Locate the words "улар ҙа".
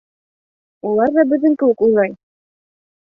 0.91-1.27